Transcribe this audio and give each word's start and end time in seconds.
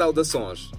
Saudações! 0.00 0.70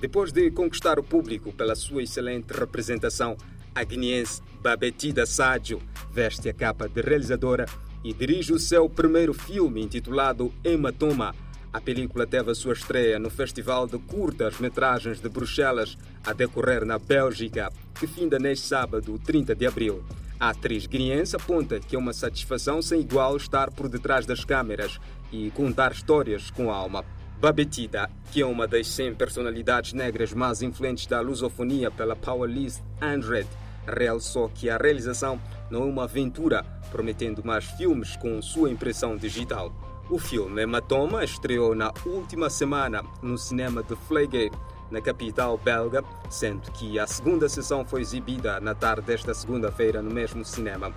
Depois 0.00 0.32
de 0.32 0.50
conquistar 0.50 0.98
o 0.98 1.02
público 1.02 1.52
pela 1.52 1.74
sua 1.74 2.02
excelente 2.02 2.50
representação, 2.54 3.36
a 3.74 3.84
guineense 3.84 4.40
Babetida 4.62 5.26
Sádio 5.26 5.82
veste 6.10 6.48
a 6.48 6.54
capa 6.54 6.88
de 6.88 7.02
realizadora 7.02 7.66
e 8.02 8.14
dirige 8.14 8.54
o 8.54 8.58
seu 8.58 8.88
primeiro 8.88 9.34
filme 9.34 9.82
intitulado 9.82 10.50
Hematoma. 10.64 11.34
A 11.70 11.78
película 11.78 12.26
teve 12.26 12.52
a 12.52 12.54
sua 12.54 12.72
estreia 12.72 13.18
no 13.18 13.28
Festival 13.28 13.86
de 13.86 13.98
Curtas 13.98 14.58
Metragens 14.58 15.20
de 15.20 15.28
Bruxelas, 15.28 15.98
a 16.24 16.32
decorrer 16.32 16.82
na 16.86 16.98
Bélgica, 16.98 17.70
que 17.96 18.06
finda 18.06 18.38
neste 18.38 18.66
sábado, 18.66 19.20
30 19.22 19.54
de 19.54 19.66
abril. 19.66 20.02
A 20.40 20.48
atriz 20.48 20.86
guineense 20.86 21.36
aponta 21.36 21.78
que 21.80 21.96
é 21.96 21.98
uma 21.98 22.14
satisfação 22.14 22.80
sem 22.80 23.02
igual 23.02 23.36
estar 23.36 23.70
por 23.70 23.90
detrás 23.90 24.24
das 24.24 24.42
câmeras 24.42 24.98
e 25.30 25.50
contar 25.50 25.92
histórias 25.92 26.50
com 26.50 26.70
alma. 26.70 27.04
Babetida, 27.40 28.10
que 28.30 28.42
é 28.42 28.46
uma 28.46 28.68
das 28.68 28.86
100 28.88 29.14
personalidades 29.14 29.94
negras 29.94 30.34
mais 30.34 30.60
influentes 30.60 31.06
da 31.06 31.22
lusofonia 31.22 31.90
pela 31.90 32.14
Powerlist 32.14 32.82
100, 32.98 33.46
realçou 33.88 34.50
que 34.50 34.68
a 34.68 34.76
realização 34.76 35.40
não 35.70 35.84
é 35.84 35.86
uma 35.86 36.04
aventura, 36.04 36.62
prometendo 36.90 37.42
mais 37.42 37.64
filmes 37.64 38.14
com 38.16 38.42
sua 38.42 38.70
impressão 38.70 39.16
digital. 39.16 39.72
O 40.10 40.18
filme 40.18 40.60
Hematoma 40.60 41.24
estreou 41.24 41.74
na 41.74 41.90
última 42.04 42.50
semana 42.50 43.02
no 43.22 43.38
cinema 43.38 43.82
de 43.82 43.94
Vleugel, 43.94 44.50
na 44.90 45.00
capital 45.00 45.56
belga, 45.56 46.04
sendo 46.28 46.70
que 46.72 46.98
a 46.98 47.06
segunda 47.06 47.48
sessão 47.48 47.86
foi 47.86 48.02
exibida 48.02 48.60
na 48.60 48.74
tarde 48.74 49.06
desta 49.06 49.32
segunda-feira 49.32 50.02
no 50.02 50.10
mesmo 50.10 50.44
cinema. 50.44 50.92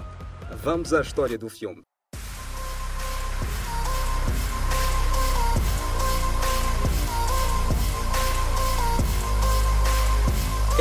Vamos 0.61 0.93
à 0.93 0.99
história 0.99 1.37
do 1.37 1.47
filme. 1.47 1.85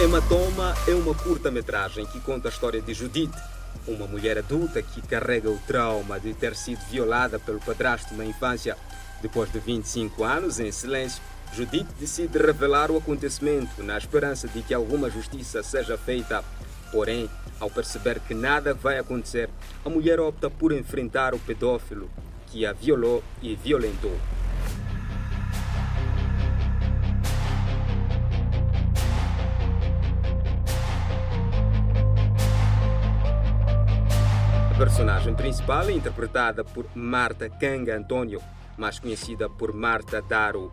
Hematoma 0.02 0.74
é 0.88 0.96
uma 0.96 1.14
curta-metragem 1.14 2.04
que 2.06 2.18
conta 2.18 2.48
a 2.48 2.50
história 2.50 2.82
de 2.82 2.92
Judith, 2.92 3.30
uma 3.86 4.04
mulher 4.04 4.36
adulta 4.36 4.82
que 4.82 5.00
carrega 5.00 5.48
o 5.48 5.60
trauma 5.64 6.18
de 6.18 6.34
ter 6.34 6.56
sido 6.56 6.80
violada 6.90 7.38
pelo 7.38 7.60
padrasto 7.60 8.12
na 8.16 8.24
infância. 8.24 8.76
Depois 9.22 9.52
de 9.52 9.60
25 9.60 10.24
anos 10.24 10.58
em 10.58 10.72
silêncio, 10.72 11.22
Judith 11.54 11.86
decide 12.00 12.36
revelar 12.36 12.90
o 12.90 12.96
acontecimento 12.96 13.80
na 13.84 13.96
esperança 13.96 14.48
de 14.48 14.60
que 14.62 14.74
alguma 14.74 15.08
justiça 15.08 15.62
seja 15.62 15.96
feita. 15.96 16.42
Porém, 16.90 17.30
ao 17.60 17.70
perceber 17.70 18.18
que 18.18 18.34
nada 18.34 18.74
vai 18.74 18.98
acontecer, 18.98 19.48
a 19.84 19.88
mulher 19.88 20.18
opta 20.18 20.50
por 20.50 20.72
enfrentar 20.72 21.32
o 21.32 21.38
pedófilo 21.38 22.10
que 22.48 22.66
a 22.66 22.72
violou 22.72 23.22
e 23.40 23.54
violentou. 23.54 24.18
Personagem 34.82 35.32
principal 35.32 35.88
é 35.88 35.92
interpretada 35.92 36.64
por 36.64 36.84
Marta 36.92 37.48
Kanga 37.48 37.96
António, 37.96 38.42
mais 38.76 38.98
conhecida 38.98 39.48
por 39.48 39.72
Marta 39.72 40.20
Daro, 40.20 40.72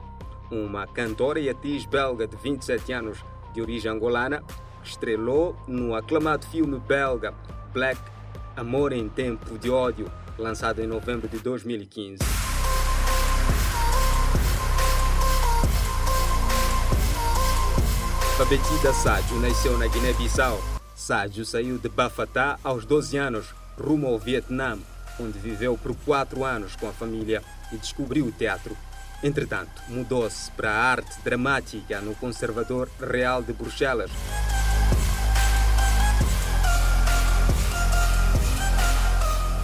uma 0.50 0.88
cantora 0.88 1.40
e 1.40 1.48
atriz 1.48 1.86
belga 1.86 2.26
de 2.26 2.36
27 2.36 2.92
anos, 2.92 3.24
de 3.54 3.62
origem 3.62 3.92
angolana, 3.92 4.44
estrelou 4.84 5.56
no 5.68 5.94
aclamado 5.94 6.44
filme 6.48 6.80
belga 6.80 7.36
Black 7.72 8.02
Amor 8.58 8.94
em 8.94 9.08
Tempo 9.08 9.60
de 9.60 9.70
Ódio, 9.70 10.12
lançado 10.40 10.82
em 10.82 10.88
novembro 10.88 11.28
de 11.28 11.38
2015. 11.38 12.18
Babetida 18.40 18.92
Sádio 18.92 19.40
nasceu 19.40 19.78
na 19.78 19.86
Guiné-Bissau. 19.86 20.60
Sádio 20.96 21.46
saiu 21.46 21.78
de 21.78 21.88
Bafatá 21.88 22.58
aos 22.64 22.86
12 22.86 23.16
anos, 23.16 23.59
rumo 23.80 24.08
ao 24.08 24.20
Vietnã, 24.20 24.78
onde 25.20 25.40
viveu 25.40 25.78
por 25.78 25.96
quatro 25.96 26.44
anos 26.44 26.76
com 26.76 26.88
a 26.88 26.94
família 26.94 27.42
e 27.72 27.78
descobriu 27.78 28.26
o 28.26 28.32
teatro. 28.32 28.78
Entretanto, 29.24 29.82
mudou-se 29.88 30.52
para 30.52 30.72
a 30.72 30.84
arte 30.92 31.20
dramática 31.24 32.00
no 32.02 32.16
Conservador 32.16 32.90
Real 33.00 33.42
de 33.42 33.54
Bruxelas. 33.54 34.12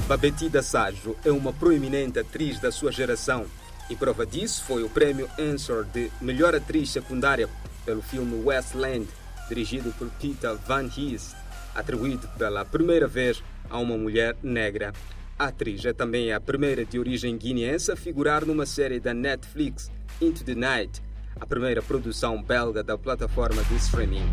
Babetida 0.07 0.61
Sádio 0.61 1.15
é 1.25 1.31
uma 1.31 1.51
proeminente 1.51 2.19
atriz 2.19 2.59
da 2.59 2.71
sua 2.71 2.91
geração 2.91 3.47
e 3.89 3.95
prova 3.95 4.25
disso 4.25 4.63
foi 4.63 4.83
o 4.83 4.89
prémio 4.89 5.29
Answer 5.39 5.83
de 5.83 6.11
melhor 6.21 6.55
atriz 6.55 6.89
secundária 6.89 7.49
pelo 7.85 8.01
filme 8.01 8.43
Westland, 8.43 9.07
dirigido 9.47 9.91
por 9.97 10.09
Peter 10.19 10.55
Van 10.67 10.89
Hees, 10.95 11.35
atribuído 11.75 12.27
pela 12.37 12.65
primeira 12.65 13.07
vez 13.07 13.43
a 13.69 13.77
uma 13.77 13.97
mulher 13.97 14.35
negra. 14.41 14.93
A 15.37 15.47
atriz 15.47 15.83
é 15.85 15.91
também 15.91 16.31
a 16.31 16.39
primeira 16.39 16.85
de 16.85 16.97
origem 16.97 17.37
guineense 17.37 17.91
a 17.91 17.95
figurar 17.95 18.45
numa 18.45 18.65
série 18.65 18.99
da 18.99 19.13
Netflix, 19.13 19.91
Into 20.21 20.45
the 20.45 20.55
Night, 20.55 21.03
a 21.39 21.45
primeira 21.45 21.81
produção 21.81 22.41
belga 22.41 22.81
da 22.81 22.97
plataforma 22.97 23.61
de 23.65 23.75
streaming. 23.75 24.23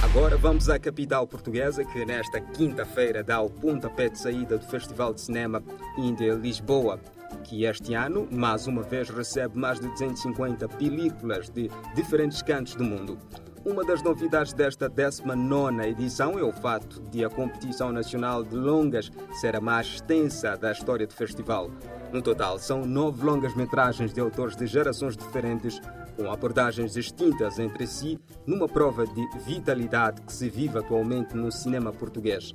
Agora 0.00 0.36
vamos 0.36 0.70
à 0.70 0.78
capital 0.78 1.26
portuguesa 1.26 1.84
que 1.84 2.04
nesta 2.04 2.40
quinta-feira 2.40 3.24
dá 3.24 3.40
o 3.40 3.50
pontapé 3.50 4.08
de 4.08 4.18
saída 4.18 4.56
do 4.56 4.64
Festival 4.64 5.12
de 5.12 5.20
Cinema 5.20 5.62
Índia 5.98 6.34
Lisboa, 6.34 7.00
que 7.44 7.64
este 7.64 7.94
ano, 7.94 8.28
mais 8.30 8.66
uma 8.66 8.82
vez, 8.82 9.10
recebe 9.10 9.58
mais 9.58 9.80
de 9.80 9.88
250 9.88 10.68
películas 10.68 11.50
de 11.50 11.68
diferentes 11.94 12.40
cantos 12.40 12.76
do 12.76 12.84
mundo. 12.84 13.18
Uma 13.68 13.84
das 13.84 14.02
novidades 14.02 14.54
desta 14.54 14.88
19 14.88 15.88
edição 15.88 16.38
é 16.38 16.42
o 16.42 16.50
fato 16.50 17.02
de 17.10 17.22
a 17.22 17.28
competição 17.28 17.92
nacional 17.92 18.42
de 18.42 18.56
longas 18.56 19.12
ser 19.38 19.54
a 19.54 19.60
mais 19.60 19.86
extensa 19.88 20.56
da 20.56 20.72
história 20.72 21.06
do 21.06 21.12
festival. 21.12 21.70
No 22.10 22.22
total, 22.22 22.58
são 22.58 22.86
nove 22.86 23.22
longas-metragens 23.22 24.14
de 24.14 24.20
autores 24.20 24.56
de 24.56 24.66
gerações 24.66 25.18
diferentes, 25.18 25.82
com 26.16 26.32
abordagens 26.32 26.94
distintas 26.94 27.58
entre 27.58 27.86
si, 27.86 28.18
numa 28.46 28.66
prova 28.66 29.06
de 29.06 29.28
vitalidade 29.44 30.22
que 30.22 30.32
se 30.32 30.48
vive 30.48 30.78
atualmente 30.78 31.36
no 31.36 31.52
cinema 31.52 31.92
português. 31.92 32.54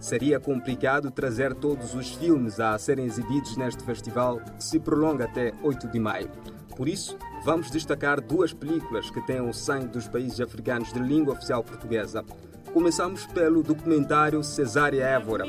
Seria 0.00 0.40
complicado 0.40 1.10
trazer 1.10 1.52
todos 1.52 1.94
os 1.94 2.14
filmes 2.14 2.58
a 2.58 2.78
serem 2.78 3.04
exibidos 3.04 3.58
neste 3.58 3.84
festival, 3.84 4.40
que 4.40 4.64
se 4.64 4.80
prolonga 4.80 5.26
até 5.26 5.52
8 5.62 5.86
de 5.86 5.98
maio. 5.98 6.30
Por 6.78 6.88
isso, 6.88 7.18
vamos 7.44 7.72
destacar 7.72 8.20
duas 8.20 8.52
películas 8.52 9.10
que 9.10 9.20
têm 9.22 9.40
o 9.40 9.52
sangue 9.52 9.88
dos 9.88 10.06
países 10.06 10.40
africanos 10.40 10.92
de 10.92 11.00
língua 11.00 11.34
oficial 11.34 11.64
portuguesa. 11.64 12.24
Começamos 12.72 13.26
pelo 13.26 13.64
documentário 13.64 14.44
Cesária 14.44 15.02
Évora. 15.02 15.44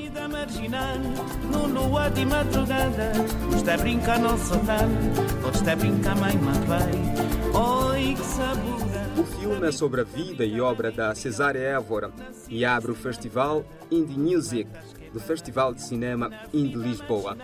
O 9.15 9.23
filme 9.23 9.67
é 9.67 9.71
sobre 9.71 10.01
a 10.01 10.03
vida 10.03 10.43
e 10.43 10.59
obra 10.59 10.91
da 10.91 11.13
Cesária 11.13 11.59
Évora 11.59 12.11
e 12.49 12.65
abre 12.65 12.91
o 12.91 12.95
festival 12.95 13.63
Indie 13.91 14.17
Music, 14.17 14.67
do 15.13 15.19
Festival 15.19 15.75
de 15.75 15.83
Cinema 15.83 16.31
Indie 16.51 16.77
Lisboa. 16.77 17.37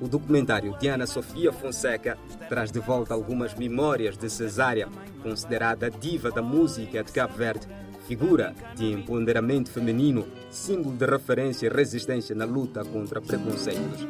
O 0.00 0.08
documentário 0.08 0.74
Diana 0.80 1.06
Sofia 1.06 1.52
Fonseca 1.52 2.16
traz 2.48 2.72
de 2.72 2.80
volta 2.80 3.12
algumas 3.12 3.54
memórias 3.54 4.16
de 4.16 4.30
Cesária, 4.30 4.88
considerada 5.22 5.90
diva 5.90 6.30
da 6.30 6.40
música 6.40 7.04
de 7.04 7.12
Cabo 7.12 7.34
Verde, 7.34 7.68
figura 8.08 8.54
de 8.74 8.90
empoderamento 8.92 9.70
feminino, 9.70 10.26
símbolo 10.50 10.96
de 10.96 11.04
referência 11.04 11.66
e 11.66 11.70
resistência 11.70 12.34
na 12.34 12.46
luta 12.46 12.82
contra 12.82 13.20
preconceitos. 13.20 14.06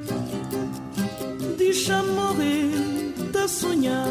Deixa 1.58 2.02
morrer 2.02 2.70
de 3.32 3.48
sonhar 3.48 4.06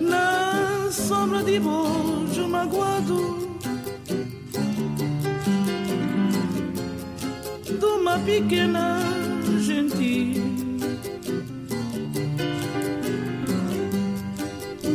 na 0.00 0.90
sombra 0.90 1.44
de 1.44 1.60
bojo 1.60 2.48
magoado 2.48 3.53
uma 8.14 8.24
pequena 8.24 9.00
gentil 9.60 10.34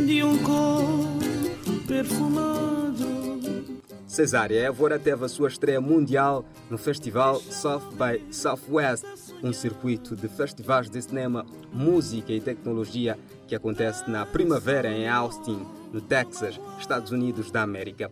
de 0.05 0.23
um 0.23 0.37
corpo 0.41 1.87
perfumado. 1.87 3.09
Cesária 4.07 4.59
Évora 4.61 4.97
teve 4.97 5.25
a 5.25 5.27
sua 5.27 5.49
estreia 5.49 5.81
mundial 5.81 6.45
no 6.69 6.77
festival 6.77 7.41
South 7.41 7.91
by 7.91 8.23
Southwest, 8.31 9.05
um 9.43 9.51
circuito 9.51 10.15
de 10.15 10.29
festivais 10.29 10.89
de 10.89 11.01
cinema, 11.01 11.45
música 11.73 12.31
e 12.31 12.39
tecnologia 12.39 13.19
que 13.47 13.55
acontece 13.55 14.09
na 14.09 14.25
primavera 14.25 14.89
em 14.89 15.09
Austin, 15.09 15.65
no 15.91 15.99
Texas, 15.99 16.59
Estados 16.79 17.11
Unidos 17.11 17.51
da 17.51 17.63
América. 17.63 18.09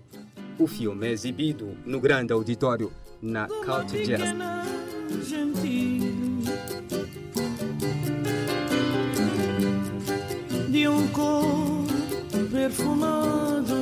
O 0.59 0.67
filme 0.67 1.07
é 1.07 1.11
exibido 1.11 1.77
no 1.85 1.99
grande 1.99 2.33
auditório 2.33 2.91
na 3.21 3.47
Culture 3.47 4.03
Jazz. 4.03 4.76
Gentil 5.23 6.17
de 10.69 10.87
um 10.87 11.07
corpo 11.07 11.87
perfumado. 12.51 13.75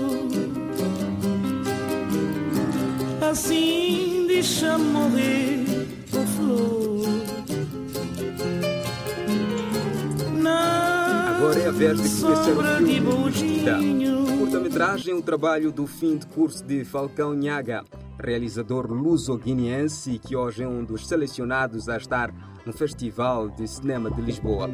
Assim 3.21 4.25
deixa 4.27 4.77
morrer 4.77 5.65
o 6.13 6.27
flor. 6.27 7.05
Agora 11.35 11.59
é 11.59 11.67
a 11.67 11.71
vez 11.71 12.01
de 12.01 12.21
conhecer 12.21 12.57
o 12.57 13.29
de 13.29 13.41
filme. 13.41 14.37
Curta-metragem 14.39 15.13
o 15.13 15.21
trabalho 15.21 15.71
do 15.71 15.85
fim 15.85 16.17
de 16.17 16.25
curso 16.27 16.63
de 16.63 16.85
Falcão 16.85 17.33
Nhaga, 17.33 17.83
realizador 18.25 18.91
luso-guineense 18.91 20.17
que 20.17 20.35
hoje 20.35 20.63
é 20.63 20.67
um 20.67 20.83
dos 20.83 21.07
selecionados 21.07 21.87
a 21.87 21.95
estar 21.95 22.33
no 22.65 22.73
Festival 22.73 23.49
de 23.49 23.67
Cinema 23.67 24.09
de 24.09 24.19
Lisboa. 24.19 24.67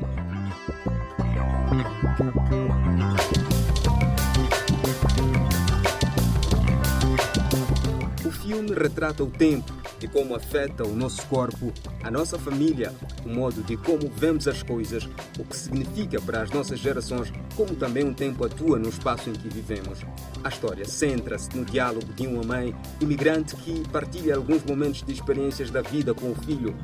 O 8.25 8.31
filme 8.31 8.74
retrata 8.74 9.21
o 9.24 9.27
tempo 9.27 9.81
e 10.06 10.07
como 10.07 10.36
afeta 10.36 10.86
o 10.86 10.95
nosso 10.95 11.25
corpo, 11.27 11.71
a 12.03 12.09
nossa 12.09 12.38
família, 12.38 12.94
o 13.25 13.30
modo 13.30 13.62
de 13.63 13.77
como 13.77 14.09
vemos 14.15 14.48
as 14.48 14.63
coisas, 14.63 15.07
o 15.38 15.44
que 15.44 15.56
significa 15.56 16.19
para 16.21 16.42
as 16.42 16.51
nossas 16.51 16.80
gerações, 16.80 17.31
como 17.56 17.75
também 17.75 18.07
o 18.07 18.13
tempo 18.13 18.45
atua 18.45 18.80
no 18.80 18.89
espaço 18.89 19.30
em 19.30 19.33
que 19.33 19.50
vivemos. 19.50 20.00
A 20.44 20.50
história 20.50 20.86
centra-se 20.86 21.56
no 21.56 21.65
diálogo 21.65 22.12
de 22.13 22.25
uma 22.27 22.44
mãe 22.44 22.75
imigrante 23.00 23.56
que 23.56 23.88
partilha 23.89 24.36
alguns 24.36 24.63
momentos 24.63 25.03
de 25.03 25.13
experiências 25.13 25.69
da 25.69 25.81
vida 25.81 26.13
com 26.13 26.31
o 26.31 26.36
filho. 26.36 26.75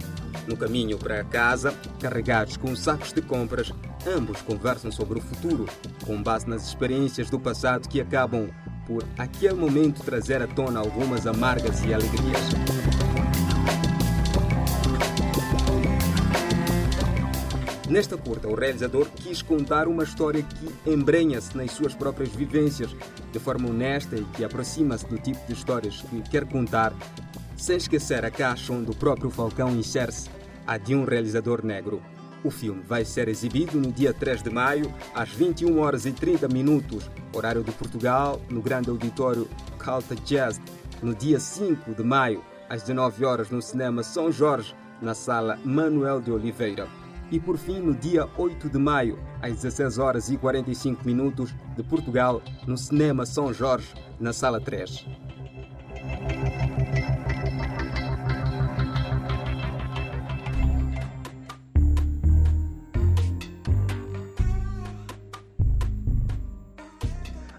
No 0.48 0.56
caminho 0.56 0.98
para 0.98 1.24
casa, 1.24 1.74
carregados 2.00 2.58
com 2.58 2.76
sacos 2.76 3.12
de 3.12 3.22
compras, 3.22 3.72
ambos 4.06 4.42
conversam 4.42 4.92
sobre 4.92 5.20
o 5.20 5.22
futuro, 5.22 5.66
com 6.06 6.22
base 6.22 6.48
nas 6.48 6.68
experiências 6.68 7.30
do 7.30 7.40
passado 7.40 7.90
que 7.90 8.00
acabam 8.00 8.50
por, 8.88 9.04
aquele 9.18 9.54
momento, 9.54 10.02
trazer 10.02 10.42
à 10.42 10.48
tona 10.48 10.80
algumas 10.80 11.28
amargas 11.28 11.84
e 11.84 11.94
alegrias. 11.94 12.87
Nesta 17.90 18.18
curta, 18.18 18.50
o 18.50 18.54
realizador 18.54 19.08
quis 19.16 19.42
contar 19.42 19.88
uma 19.88 20.04
história 20.04 20.44
que 20.44 20.92
embrenha-se 20.92 21.56
nas 21.56 21.72
suas 21.72 21.96
próprias 21.96 22.30
vivências, 22.30 22.94
de 23.32 23.40
forma 23.40 23.70
honesta 23.70 24.18
e 24.18 24.26
que 24.26 24.44
aproxima-se 24.44 25.08
do 25.08 25.18
tipo 25.18 25.40
de 25.48 25.54
histórias 25.54 26.02
que 26.02 26.22
quer 26.24 26.46
contar, 26.46 26.94
sem 27.56 27.78
esquecer 27.78 28.26
a 28.26 28.32
caixa 28.32 28.74
onde 28.74 28.92
o 28.92 28.96
próprio 28.96 29.30
Falcão 29.30 29.70
insere-se, 29.70 30.30
a 30.66 30.78
de 30.78 30.94
um 30.94 31.06
realizador 31.06 31.66
negro. 31.66 32.02
O 32.44 32.52
filme 32.52 32.84
vai 32.86 33.06
ser 33.06 33.30
exibido 33.30 33.80
no 33.80 33.90
dia 33.90 34.14
3 34.14 34.44
de 34.44 34.50
maio, 34.50 34.94
às 35.16 35.30
21 35.30 35.80
horas 35.80 36.06
e 36.06 36.12
30 36.12 36.50
minutos, 36.50 37.10
horário 37.34 37.64
de 37.64 37.72
Portugal, 37.72 38.42
no 38.50 38.62
grande 38.62 38.90
auditório 38.90 39.48
Calta 39.80 40.14
Jazz, 40.14 40.60
no 41.02 41.16
dia 41.16 41.40
5 41.40 41.94
de 41.94 42.04
maio, 42.04 42.44
às 42.70 42.82
19 42.82 43.24
horas 43.24 43.50
no 43.50 43.62
cinema 43.62 44.04
São 44.04 44.30
Jorge, 44.30 44.76
na 45.02 45.14
sala 45.14 45.58
Manuel 45.64 46.20
de 46.20 46.32
Oliveira. 46.32 47.07
E 47.30 47.40
por 47.42 47.58
fim, 47.58 47.80
no 47.80 47.94
dia 47.94 48.26
8 48.38 48.70
de 48.70 48.78
maio, 48.78 49.20
às 49.42 49.56
16 49.56 49.98
horas 49.98 50.30
e 50.30 50.38
45 50.38 51.06
minutos, 51.06 51.54
de 51.76 51.84
Portugal, 51.84 52.42
no 52.66 52.78
cinema 52.78 53.26
São 53.26 53.54
Jorge, 53.54 53.94
na 54.18 54.32
sala 54.32 54.62
3. 54.62 55.06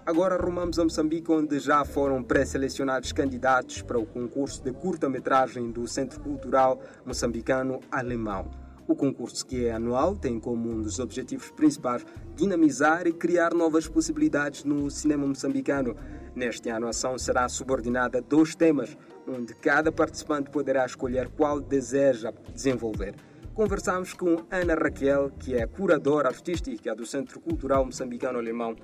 Agora 0.06 0.36
arrumamos 0.36 0.78
a 0.78 0.84
Moçambique, 0.84 1.30
onde 1.30 1.58
já 1.58 1.84
foram 1.84 2.22
pré-selecionados 2.22 3.12
candidatos 3.12 3.82
para 3.82 3.98
o 3.98 4.06
concurso 4.06 4.64
de 4.64 4.72
curta-metragem 4.72 5.70
do 5.70 5.86
Centro 5.86 6.18
Cultural 6.20 6.80
Moçambicano 7.04 7.80
Alemão. 7.92 8.67
O 8.88 8.96
concurso, 8.96 9.44
que 9.44 9.66
é 9.66 9.72
anual, 9.72 10.16
tem 10.16 10.40
como 10.40 10.70
um 10.70 10.80
dos 10.80 10.98
objetivos 10.98 11.50
principais 11.50 12.06
dinamizar 12.34 13.06
e 13.06 13.12
criar 13.12 13.52
novas 13.52 13.86
possibilidades 13.86 14.64
no 14.64 14.90
cinema 14.90 15.26
moçambicano. 15.26 15.94
Neste 16.34 16.70
ano, 16.70 16.86
a 16.86 16.90
ação 16.90 17.18
será 17.18 17.46
subordinada 17.50 18.16
a 18.16 18.20
dois 18.22 18.54
temas, 18.54 18.96
onde 19.28 19.54
cada 19.54 19.92
participante 19.92 20.48
poderá 20.48 20.86
escolher 20.86 21.28
qual 21.28 21.60
deseja 21.60 22.32
desenvolver. 22.54 23.14
Conversamos 23.52 24.14
com 24.14 24.46
Ana 24.50 24.74
Raquel, 24.74 25.32
que 25.38 25.54
é 25.54 25.66
curadora 25.66 26.28
artística 26.28 26.94
do 26.94 27.04
Centro 27.04 27.40
Cultural 27.40 27.84
Moçambicano 27.84 28.38
Alemão, 28.38 28.74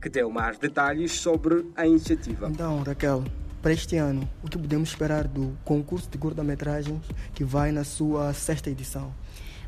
que 0.00 0.08
deu 0.08 0.30
mais 0.30 0.56
detalhes 0.56 1.12
sobre 1.12 1.66
a 1.76 1.86
iniciativa. 1.86 2.48
Então, 2.48 2.82
Raquel, 2.82 3.24
para 3.60 3.74
este 3.74 3.98
ano, 3.98 4.26
o 4.42 4.48
que 4.48 4.56
podemos 4.56 4.88
esperar 4.88 5.28
do 5.28 5.54
concurso 5.66 6.08
de 6.08 6.16
curta-metragens 6.16 7.04
que 7.34 7.44
vai 7.44 7.70
na 7.70 7.84
sua 7.84 8.32
sexta 8.32 8.70
edição? 8.70 9.12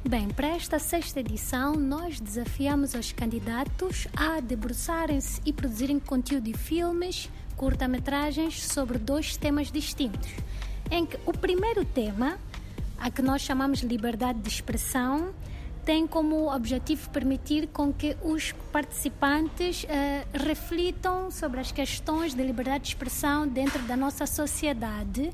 Bem, 0.04 0.28
para 0.30 0.48
esta 0.48 0.80
sexta 0.80 1.20
edição, 1.20 1.74
nós 1.76 2.18
desafiamos 2.18 2.92
os 2.92 3.12
candidatos 3.12 4.08
a 4.16 4.40
debruçarem-se 4.40 5.40
e 5.46 5.52
produzirem 5.52 6.00
conteúdo 6.00 6.42
de 6.42 6.54
filmes, 6.54 7.30
curta-metragens 7.56 8.64
sobre 8.64 8.98
dois 8.98 9.36
temas 9.36 9.70
distintos. 9.70 10.28
Em 10.90 11.06
que 11.06 11.16
o 11.24 11.32
primeiro 11.32 11.84
tema, 11.84 12.36
a 12.98 13.12
que 13.12 13.22
nós 13.22 13.42
chamamos 13.42 13.80
liberdade 13.82 14.40
de 14.40 14.48
expressão, 14.48 15.32
tem 15.84 16.04
como 16.04 16.52
objetivo 16.52 17.08
permitir 17.10 17.68
com 17.68 17.92
que 17.92 18.16
os 18.22 18.50
participantes 18.72 19.86
eh, 19.88 20.26
reflitam 20.34 21.30
sobre 21.30 21.60
as 21.60 21.70
questões 21.70 22.34
de 22.34 22.42
liberdade 22.42 22.84
de 22.84 22.88
expressão 22.88 23.46
dentro 23.46 23.80
da 23.84 23.96
nossa 23.96 24.26
sociedade. 24.26 25.32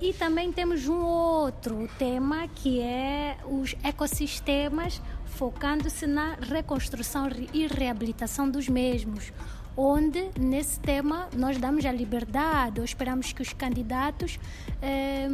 E 0.00 0.12
também 0.12 0.52
temos 0.52 0.86
um 0.86 1.02
outro 1.02 1.88
tema 1.98 2.46
que 2.46 2.80
é 2.80 3.36
os 3.44 3.74
ecossistemas, 3.82 5.02
focando-se 5.26 6.06
na 6.06 6.36
reconstrução 6.36 7.28
e 7.52 7.66
reabilitação 7.66 8.48
dos 8.48 8.68
mesmos, 8.68 9.32
onde 9.76 10.30
nesse 10.38 10.78
tema 10.78 11.28
nós 11.36 11.58
damos 11.58 11.84
a 11.84 11.90
liberdade 11.90 12.78
ou 12.78 12.84
esperamos 12.84 13.32
que 13.32 13.42
os 13.42 13.52
candidatos 13.52 14.38
eh, 14.80 15.28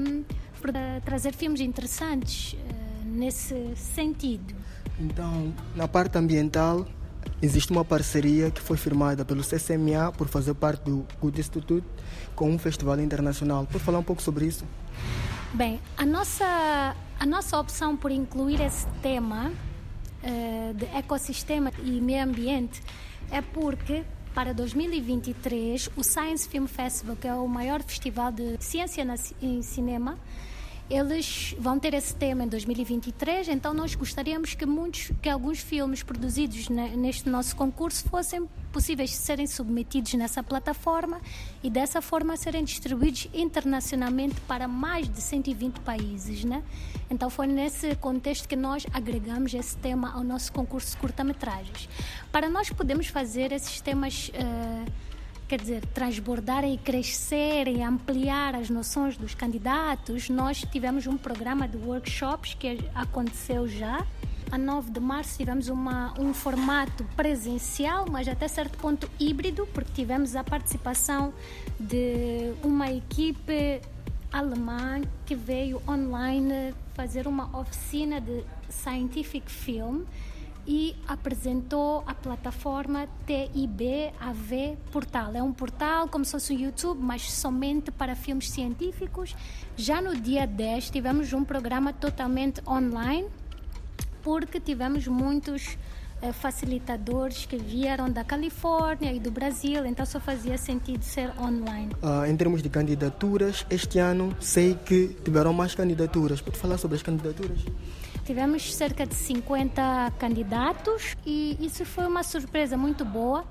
trazer 1.04 1.34
filmes 1.34 1.60
interessantes 1.60 2.54
eh, 2.54 3.04
nesse 3.04 3.76
sentido. 3.76 4.54
Então, 4.98 5.52
na 5.74 5.86
parte 5.86 6.16
ambiental, 6.16 6.86
existe 7.42 7.70
uma 7.72 7.84
parceria 7.84 8.50
que 8.50 8.60
foi 8.60 8.76
firmada 8.76 9.24
pelo 9.24 9.42
CCMA 9.42 10.12
por 10.12 10.28
fazer 10.28 10.54
parte 10.54 10.84
do 10.84 11.06
Good 11.20 11.40
Institute 11.40 11.86
com 12.34 12.50
um 12.50 12.58
festival 12.58 12.98
internacional. 13.00 13.66
Pode 13.70 13.82
falar 13.84 13.98
um 13.98 14.02
pouco 14.02 14.22
sobre 14.22 14.46
isso? 14.46 14.64
Bem, 15.52 15.80
a 15.96 16.04
nossa, 16.04 16.96
a 17.18 17.26
nossa 17.26 17.58
opção 17.58 17.96
por 17.96 18.10
incluir 18.10 18.60
esse 18.60 18.86
tema 19.02 19.52
uh, 20.22 20.74
de 20.74 20.84
ecossistema 20.86 21.70
e 21.82 22.00
meio 22.00 22.24
ambiente 22.24 22.82
é 23.30 23.40
porque 23.40 24.04
para 24.34 24.52
2023 24.52 25.90
o 25.96 26.02
Science 26.02 26.48
Film 26.48 26.66
Festival, 26.66 27.14
que 27.14 27.28
é 27.28 27.34
o 27.34 27.46
maior 27.46 27.82
festival 27.82 28.32
de 28.32 28.56
ciência 28.58 29.06
em 29.40 29.62
cinema, 29.62 30.18
eles 30.88 31.54
vão 31.58 31.78
ter 31.78 31.94
esse 31.94 32.14
tema 32.14 32.44
em 32.44 32.48
2023, 32.48 33.48
então 33.48 33.72
nós 33.72 33.94
gostaríamos 33.94 34.54
que 34.54 34.66
muitos, 34.66 35.10
que 35.22 35.28
alguns 35.28 35.58
filmes 35.58 36.02
produzidos 36.02 36.68
neste 36.68 37.28
nosso 37.28 37.56
concurso 37.56 38.06
fossem 38.08 38.46
possíveis 38.70 39.10
de 39.10 39.16
serem 39.16 39.46
submetidos 39.46 40.12
nessa 40.14 40.42
plataforma 40.42 41.20
e 41.62 41.70
dessa 41.70 42.02
forma 42.02 42.36
serem 42.36 42.64
distribuídos 42.64 43.28
internacionalmente 43.32 44.40
para 44.42 44.68
mais 44.68 45.08
de 45.08 45.20
120 45.20 45.80
países, 45.80 46.44
né? 46.44 46.62
Então 47.08 47.30
foi 47.30 47.46
nesse 47.46 47.94
contexto 47.96 48.48
que 48.48 48.56
nós 48.56 48.86
agregamos 48.92 49.54
esse 49.54 49.76
tema 49.78 50.12
ao 50.12 50.22
nosso 50.22 50.52
concurso 50.52 50.90
de 50.90 50.96
curta-metragens. 50.98 51.88
Para 52.30 52.50
nós 52.50 52.68
podermos 52.70 53.06
fazer 53.06 53.52
esses 53.52 53.80
temas 53.80 54.30
uh, 54.34 54.92
quer 55.48 55.60
dizer, 55.60 55.84
transbordarem 55.86 56.74
e 56.74 56.78
crescerem, 56.78 57.84
ampliar 57.84 58.54
as 58.54 58.70
noções 58.70 59.16
dos 59.16 59.34
candidatos, 59.34 60.28
nós 60.28 60.64
tivemos 60.70 61.06
um 61.06 61.16
programa 61.16 61.68
de 61.68 61.76
workshops 61.76 62.54
que 62.54 62.78
aconteceu 62.94 63.68
já. 63.68 64.06
A 64.50 64.58
9 64.58 64.90
de 64.90 65.00
março 65.00 65.36
tivemos 65.36 65.68
uma, 65.68 66.14
um 66.18 66.32
formato 66.32 67.04
presencial, 67.16 68.06
mas 68.10 68.28
até 68.28 68.46
certo 68.46 68.78
ponto 68.78 69.10
híbrido, 69.18 69.66
porque 69.74 69.90
tivemos 69.92 70.36
a 70.36 70.44
participação 70.44 71.32
de 71.78 72.52
uma 72.62 72.90
equipe 72.90 73.80
alemã 74.32 75.00
que 75.26 75.34
veio 75.34 75.80
online 75.88 76.74
fazer 76.94 77.26
uma 77.26 77.56
oficina 77.58 78.20
de 78.20 78.44
scientific 78.68 79.50
film 79.50 80.02
e 80.66 80.96
apresentou 81.06 82.02
a 82.06 82.14
plataforma 82.14 83.06
TIB-AV 83.26 84.76
Portal. 84.90 85.32
É 85.34 85.42
um 85.42 85.52
portal 85.52 86.08
como 86.08 86.24
se 86.24 86.32
fosse 86.32 86.52
um 86.54 86.58
YouTube, 86.58 87.00
mas 87.00 87.30
somente 87.30 87.90
para 87.90 88.14
filmes 88.14 88.50
científicos. 88.50 89.36
Já 89.76 90.00
no 90.00 90.16
dia 90.16 90.46
10 90.46 90.90
tivemos 90.90 91.32
um 91.32 91.44
programa 91.44 91.92
totalmente 91.92 92.60
online, 92.66 93.28
porque 94.22 94.58
tivemos 94.58 95.06
muitos 95.06 95.76
eh, 96.22 96.32
facilitadores 96.32 97.44
que 97.44 97.58
vieram 97.58 98.10
da 98.10 98.24
Califórnia 98.24 99.12
e 99.12 99.20
do 99.20 99.30
Brasil, 99.30 99.84
então 99.84 100.06
só 100.06 100.18
fazia 100.18 100.56
sentido 100.56 101.02
ser 101.02 101.30
online. 101.38 101.92
Uh, 102.02 102.24
em 102.24 102.34
termos 102.34 102.62
de 102.62 102.70
candidaturas, 102.70 103.66
este 103.68 103.98
ano 103.98 104.34
sei 104.40 104.74
que 104.74 105.08
tiveram 105.22 105.52
mais 105.52 105.74
candidaturas. 105.74 106.40
Pode 106.40 106.56
falar 106.56 106.78
sobre 106.78 106.96
as 106.96 107.02
candidaturas? 107.02 107.60
Tivemos 108.24 108.74
cerca 108.74 109.06
de 109.06 109.14
50 109.14 110.12
candidatos 110.18 111.14
e 111.26 111.58
isso 111.60 111.84
foi 111.84 112.06
uma 112.06 112.22
surpresa 112.22 112.74
muito 112.74 113.04
boa 113.04 113.44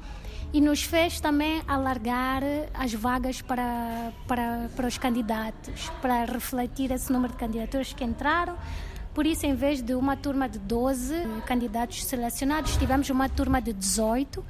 e 0.52 0.60
nos 0.60 0.82
fez 0.84 1.20
também 1.20 1.62
alargar 1.68 2.42
as 2.74 2.92
vagas 2.92 3.40
para, 3.40 4.12
para, 4.28 4.70
para 4.76 4.88
os 4.88 4.98
candidatos, 4.98 5.90
para 6.02 6.26
refletir 6.26 6.92
esse 6.92 7.12
número 7.12 7.34
de 7.34 7.40
candidaturas 7.40 7.94
que 7.94 8.04
entraram. 8.04 8.58
Por 9.14 9.28
isso, 9.28 9.46
em 9.46 9.54
vez 9.54 9.80
de 9.80 9.94
uma 9.94 10.18
turma 10.18 10.50
de 10.50 10.58
12 10.58 11.14
candidatos 11.46 12.04
selecionados, 12.06 12.76
tivemos 12.76 13.08
uma 13.12 13.30
turma 13.30 13.62
de 13.62 13.74
18, 13.74 14.44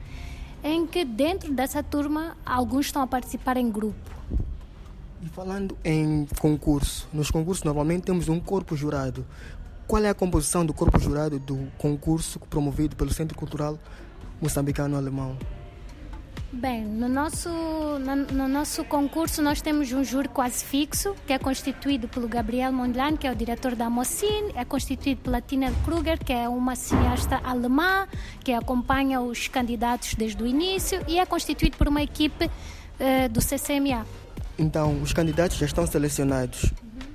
em 0.63 0.87
que 0.87 1.03
dentro 1.03 1.53
dessa 1.53 1.83
turma 1.83 2.37
alguns 2.45 2.85
estão 2.85 3.01
a 3.01 3.07
participar 3.07 3.57
em 3.57 3.69
grupo. 3.69 4.11
E 5.21 5.27
falando 5.27 5.77
em 5.83 6.25
concurso, 6.39 7.09
nos 7.11 7.29
concursos 7.29 7.63
normalmente 7.63 8.03
temos 8.03 8.29
um 8.29 8.39
corpo 8.39 8.75
jurado. 8.75 9.25
Qual 9.87 10.03
é 10.03 10.09
a 10.09 10.13
composição 10.13 10.65
do 10.65 10.73
corpo 10.73 10.99
jurado 10.99 11.39
do 11.39 11.67
concurso 11.77 12.39
promovido 12.39 12.95
pelo 12.95 13.13
Centro 13.13 13.37
Cultural 13.37 13.77
Moçambicano 14.41 14.97
Alemão? 14.97 15.37
Bem, 16.53 16.85
no 16.85 17.09
nosso, 17.09 17.49
no, 17.49 18.15
no, 18.15 18.47
nosso 18.47 18.85
concurso 18.85 19.41
nós 19.41 19.59
temos 19.59 19.91
um 19.91 20.03
júri 20.03 20.27
quase 20.27 20.63
fixo, 20.63 21.15
que 21.25 21.33
é 21.33 21.39
constituído 21.39 22.07
pelo 22.07 22.27
Gabriel 22.27 22.71
Mondlane, 22.71 23.17
que 23.17 23.25
é 23.25 23.31
o 23.31 23.35
diretor 23.35 23.73
da 23.73 23.89
Mocine, 23.89 24.51
é 24.55 24.63
constituído 24.63 25.21
pela 25.21 25.41
Tina 25.41 25.73
Kruger, 25.83 26.23
que 26.23 26.31
é 26.31 26.47
uma 26.47 26.75
cineasta 26.75 27.41
alemã, 27.43 28.07
que 28.43 28.53
acompanha 28.53 29.19
os 29.19 29.47
candidatos 29.47 30.13
desde 30.13 30.43
o 30.43 30.45
início, 30.45 31.03
e 31.07 31.17
é 31.17 31.25
constituído 31.25 31.75
por 31.75 31.87
uma 31.87 32.03
equipe 32.03 32.45
uh, 32.45 33.29
do 33.29 33.41
CCMA. 33.41 34.05
Então, 34.57 35.01
os 35.01 35.11
candidatos 35.11 35.57
já 35.57 35.65
estão 35.65 35.87
selecionados 35.87 36.71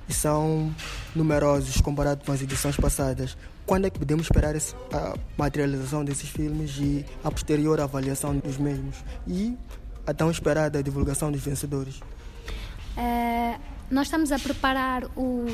e 0.09 0.13
são 0.13 0.73
numerosos 1.15 1.79
comparado 1.79 2.25
com 2.25 2.31
as 2.31 2.41
edições 2.41 2.75
passadas. 2.75 3.37
Quando 3.65 3.85
é 3.85 3.89
que 3.91 3.99
podemos 3.99 4.25
esperar 4.25 4.55
a 4.91 5.15
materialização 5.37 6.03
desses 6.03 6.27
filmes 6.27 6.75
e 6.79 7.05
a 7.23 7.29
posterior 7.29 7.79
avaliação 7.79 8.35
dos 8.35 8.57
mesmos? 8.57 8.95
E 9.27 9.55
a 10.07 10.13
tão 10.13 10.31
esperada 10.31 10.81
divulgação 10.81 11.31
dos 11.31 11.41
vencedores? 11.41 11.99
É, 12.97 13.59
nós 13.91 14.07
estamos 14.07 14.31
a 14.31 14.39
preparar 14.39 15.05
o, 15.15 15.45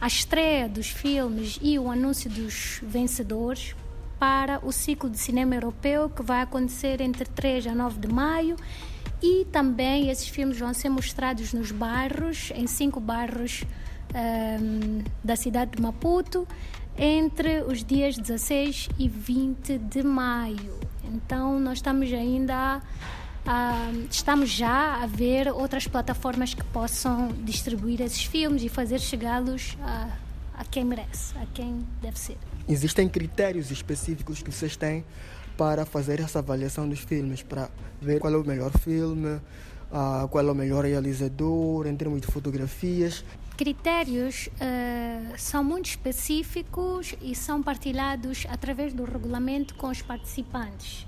a 0.00 0.06
estreia 0.06 0.66
dos 0.66 0.88
filmes 0.88 1.58
e 1.60 1.78
o 1.78 1.90
anúncio 1.90 2.30
dos 2.30 2.80
vencedores 2.82 3.76
para 4.18 4.64
o 4.64 4.72
ciclo 4.72 5.10
de 5.10 5.18
cinema 5.18 5.54
europeu 5.54 6.08
que 6.08 6.22
vai 6.22 6.40
acontecer 6.40 7.02
entre 7.02 7.26
3 7.26 7.66
a 7.66 7.74
9 7.74 7.98
de 8.00 8.08
maio 8.08 8.56
e 9.22 9.44
também 9.46 10.10
esses 10.10 10.28
filmes 10.28 10.58
vão 10.58 10.72
ser 10.74 10.88
mostrados 10.88 11.52
nos 11.52 11.70
bairros, 11.70 12.52
em 12.54 12.66
cinco 12.66 13.00
bairros 13.00 13.64
um, 14.14 15.02
da 15.22 15.36
cidade 15.36 15.72
de 15.72 15.82
Maputo, 15.82 16.46
entre 16.96 17.62
os 17.62 17.84
dias 17.84 18.16
16 18.16 18.88
e 18.98 19.08
20 19.08 19.78
de 19.78 20.02
maio. 20.02 20.78
Então, 21.12 21.58
nós 21.58 21.78
estamos 21.78 22.12
ainda 22.12 22.80
a, 23.46 23.90
estamos 24.10 24.50
já 24.50 25.02
a 25.02 25.06
ver 25.06 25.48
outras 25.48 25.86
plataformas 25.86 26.54
que 26.54 26.64
possam 26.64 27.28
distribuir 27.44 28.00
esses 28.00 28.24
filmes 28.24 28.62
e 28.62 28.68
fazer 28.68 29.00
chegá-los 29.00 29.76
a, 29.82 30.08
a 30.58 30.64
quem 30.64 30.84
merece, 30.84 31.36
a 31.38 31.46
quem 31.52 31.84
deve 32.00 32.18
ser. 32.18 32.38
Existem 32.68 33.08
critérios 33.08 33.70
específicos 33.70 34.42
que 34.42 34.50
vocês 34.50 34.76
têm 34.76 35.04
para 35.56 35.84
fazer 35.84 36.20
essa 36.20 36.40
avaliação 36.40 36.88
dos 36.88 37.00
filmes, 37.00 37.42
para 37.42 37.68
ver 38.00 38.20
qual 38.20 38.32
é 38.32 38.36
o 38.36 38.44
melhor 38.44 38.70
filme, 38.78 39.40
uh, 39.94 40.28
qual 40.28 40.46
é 40.46 40.50
o 40.50 40.54
melhor 40.54 40.84
realizador 40.84 41.86
em 41.86 41.96
termos 41.96 42.20
de 42.20 42.26
fotografias. 42.26 43.24
Critérios 43.56 44.48
uh, 44.48 45.38
são 45.38 45.62
muito 45.62 45.86
específicos 45.86 47.14
e 47.22 47.34
são 47.34 47.62
partilhados 47.62 48.46
através 48.50 48.92
do 48.92 49.04
regulamento 49.04 49.74
com 49.76 49.88
os 49.88 50.02
participantes. 50.02 51.06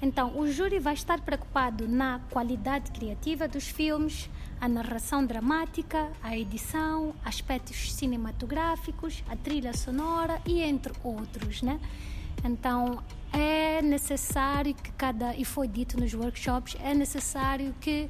Então, 0.00 0.38
o 0.38 0.46
júri 0.50 0.78
vai 0.78 0.94
estar 0.94 1.20
preocupado 1.20 1.88
na 1.88 2.20
qualidade 2.30 2.92
criativa 2.92 3.48
dos 3.48 3.66
filmes, 3.66 4.30
a 4.60 4.68
narração 4.68 5.26
dramática, 5.26 6.08
a 6.22 6.38
edição, 6.38 7.14
aspectos 7.24 7.92
cinematográficos, 7.94 9.24
a 9.28 9.34
trilha 9.34 9.72
sonora 9.72 10.40
e 10.46 10.60
entre 10.60 10.92
outros, 11.02 11.62
né? 11.62 11.80
Então, 12.44 13.02
é 13.32 13.82
necessário 13.82 14.74
que 14.74 14.90
cada, 14.92 15.34
e 15.34 15.44
foi 15.44 15.68
dito 15.68 15.98
nos 15.98 16.14
workshops, 16.14 16.76
é 16.82 16.94
necessário 16.94 17.74
que 17.80 18.08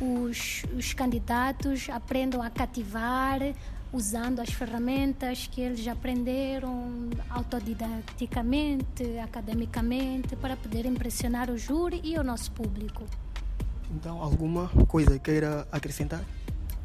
os, 0.00 0.62
os 0.76 0.92
candidatos 0.92 1.88
aprendam 1.90 2.42
a 2.42 2.50
cativar 2.50 3.40
usando 3.92 4.40
as 4.40 4.50
ferramentas 4.50 5.48
que 5.50 5.60
eles 5.60 5.86
aprenderam 5.88 7.08
autodidaticamente, 7.30 9.18
academicamente, 9.18 10.36
para 10.36 10.56
poder 10.56 10.84
impressionar 10.84 11.50
o 11.50 11.56
júri 11.56 12.00
e 12.04 12.18
o 12.18 12.22
nosso 12.22 12.52
público. 12.52 13.04
Então, 13.90 14.22
alguma 14.22 14.68
coisa 14.86 15.18
queira 15.18 15.66
acrescentar? 15.72 16.22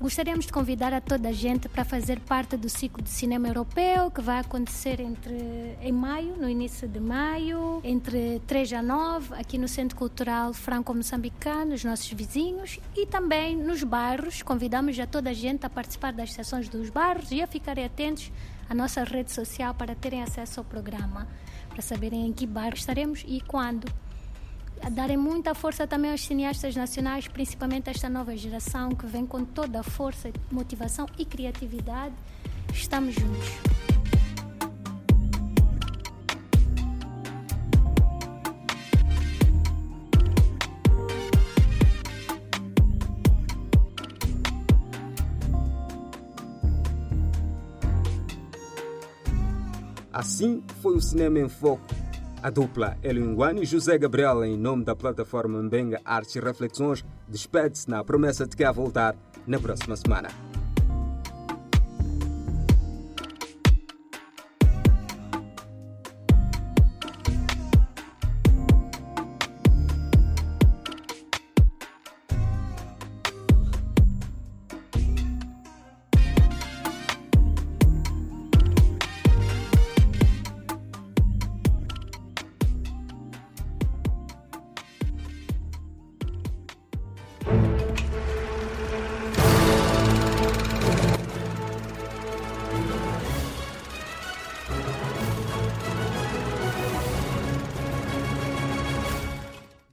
Gostaríamos 0.03 0.45
de 0.45 0.51
convidar 0.51 0.93
a 0.93 0.99
toda 0.99 1.29
a 1.29 1.31
gente 1.31 1.69
para 1.69 1.85
fazer 1.85 2.19
parte 2.19 2.57
do 2.57 2.67
ciclo 2.67 3.01
de 3.01 3.09
cinema 3.09 3.47
europeu 3.47 4.11
que 4.11 4.19
vai 4.19 4.37
acontecer 4.39 4.99
entre 4.99 5.77
em 5.81 5.93
maio, 5.93 6.35
no 6.35 6.49
início 6.49 6.89
de 6.89 6.99
maio, 6.99 7.79
entre 7.85 8.41
3 8.45 8.73
a 8.73 8.81
9, 8.81 9.33
aqui 9.35 9.57
no 9.57 9.65
Centro 9.65 9.95
Cultural 9.95 10.53
Franco-Moçambicano, 10.53 11.73
os 11.73 11.85
nossos 11.85 12.11
vizinhos, 12.11 12.81
e 12.97 13.05
também 13.05 13.55
nos 13.55 13.81
bairros. 13.81 14.41
Convidamos 14.41 14.99
a 14.99 15.07
toda 15.07 15.29
a 15.29 15.33
gente 15.33 15.65
a 15.65 15.69
participar 15.69 16.11
das 16.11 16.33
sessões 16.33 16.67
dos 16.67 16.89
bairros 16.89 17.31
e 17.31 17.41
a 17.41 17.47
ficarem 17.47 17.85
atentos 17.85 18.29
à 18.69 18.75
nossa 18.75 19.05
rede 19.05 19.31
social 19.31 19.73
para 19.73 19.95
terem 19.95 20.21
acesso 20.21 20.59
ao 20.59 20.65
programa, 20.65 21.29
para 21.69 21.81
saberem 21.81 22.27
em 22.27 22.33
que 22.33 22.45
bairro 22.45 22.75
estaremos 22.75 23.23
e 23.25 23.39
quando 23.39 23.87
darem 24.89 25.17
muita 25.17 25.55
força 25.55 25.87
também 25.87 26.11
aos 26.11 26.21
cineastas 26.21 26.75
nacionais, 26.75 27.27
principalmente 27.27 27.89
esta 27.89 28.09
nova 28.09 28.35
geração 28.35 28.89
que 28.89 29.05
vem 29.05 29.25
com 29.25 29.45
toda 29.45 29.79
a 29.79 29.83
força, 29.83 30.31
motivação 30.51 31.07
e 31.17 31.25
criatividade. 31.25 32.13
Estamos 32.73 33.15
juntos. 33.15 33.49
Assim 50.11 50.63
foi 50.81 50.95
o 50.95 51.01
Cinema 51.01 51.39
em 51.39 51.49
Foco 51.49 52.02
a 52.43 52.49
dupla 52.49 52.97
Elinguani 53.01 53.61
e 53.61 53.65
José 53.65 53.97
Gabriel, 53.97 54.43
em 54.43 54.57
nome 54.57 54.83
da 54.83 54.93
plataforma 54.93 55.63
Mbenga 55.63 56.01
Artes 56.03 56.35
e 56.35 56.41
Reflexões, 56.41 57.03
despede-se 57.27 57.89
na 57.89 58.03
promessa 58.03 58.45
de 58.45 58.55
que 58.55 58.65
a 58.65 58.71
voltar 58.71 59.15
na 59.47 59.57
próxima 59.57 59.95
semana. 59.95 60.27